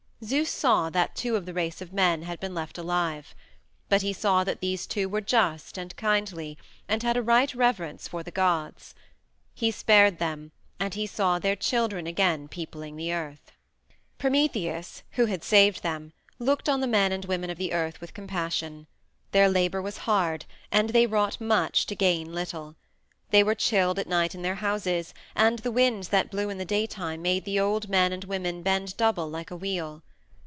[0.23, 3.33] Zeus saw that two of the race of men had been left alive.
[3.89, 8.07] But he saw that these two were just and kindly, and had a right reverence
[8.07, 8.93] for the gods.
[9.55, 13.51] He spared them, and he saw their children again peopling the earth.
[14.19, 18.13] Prometheus, who had saved them, looked on the men and women of the earth with
[18.13, 18.85] compassion.
[19.31, 22.75] Their labor was hard, and they wrought much to gain little.
[23.31, 26.63] They were chilled at night in their houses, and the winds that blew in the
[26.63, 30.03] daytime made the old men and women bend double like a wheel.